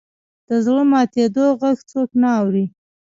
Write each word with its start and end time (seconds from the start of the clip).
د 0.47 0.49
زړه 0.65 0.83
ماتېدو 0.91 1.45
ږغ 1.59 1.77
څوک 1.91 2.09
نه 2.21 2.29
اوري. 2.39 2.65